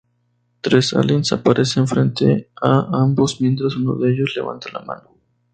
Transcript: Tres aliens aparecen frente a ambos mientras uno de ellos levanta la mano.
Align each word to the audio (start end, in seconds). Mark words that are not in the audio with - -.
Tres 0.61 0.93
aliens 0.95 1.31
aparecen 1.31 1.87
frente 1.87 2.49
a 2.59 2.87
ambos 3.03 3.39
mientras 3.39 3.75
uno 3.75 3.93
de 3.99 4.11
ellos 4.11 4.33
levanta 4.35 4.71
la 4.73 4.79
mano. 4.79 5.11